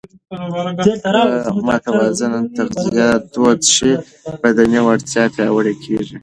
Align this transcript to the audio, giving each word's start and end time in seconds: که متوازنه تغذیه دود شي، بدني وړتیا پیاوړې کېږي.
که 0.83 0.91
متوازنه 1.67 2.39
تغذیه 2.55 3.09
دود 3.33 3.61
شي، 3.73 3.91
بدني 4.41 4.79
وړتیا 4.85 5.23
پیاوړې 5.35 5.73
کېږي. 5.83 6.17